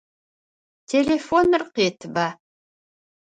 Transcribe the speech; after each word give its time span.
Телефоныр 0.91 1.63
къетба! 1.75 2.27